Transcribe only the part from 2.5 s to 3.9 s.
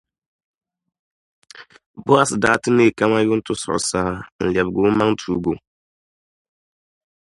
ti neei kaman yuntisuɣu